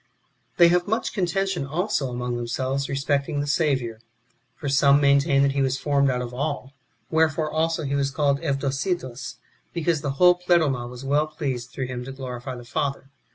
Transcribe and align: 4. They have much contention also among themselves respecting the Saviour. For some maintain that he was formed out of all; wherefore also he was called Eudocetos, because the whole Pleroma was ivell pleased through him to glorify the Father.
4. 0.57 0.57
They 0.57 0.67
have 0.69 0.87
much 0.87 1.13
contention 1.13 1.63
also 1.67 2.09
among 2.09 2.35
themselves 2.35 2.89
respecting 2.89 3.39
the 3.39 3.45
Saviour. 3.45 3.99
For 4.55 4.67
some 4.67 4.99
maintain 4.99 5.43
that 5.43 5.51
he 5.51 5.61
was 5.61 5.77
formed 5.77 6.09
out 6.09 6.23
of 6.23 6.33
all; 6.33 6.73
wherefore 7.11 7.51
also 7.51 7.83
he 7.83 7.93
was 7.93 8.09
called 8.09 8.41
Eudocetos, 8.41 9.35
because 9.73 10.01
the 10.01 10.13
whole 10.17 10.33
Pleroma 10.33 10.87
was 10.87 11.03
ivell 11.03 11.27
pleased 11.29 11.69
through 11.69 11.85
him 11.85 12.03
to 12.05 12.11
glorify 12.11 12.55
the 12.55 12.65
Father. 12.65 13.09